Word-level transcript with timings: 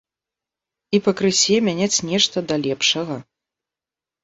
І 0.97 1.01
пакрысе 1.07 1.59
мяняць 1.69 2.03
нешта 2.11 2.37
да 2.51 2.55
лепшага. 2.65 3.21